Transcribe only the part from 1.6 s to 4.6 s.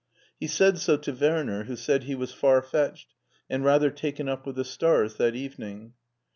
who said he was far fetched, and rather taken up with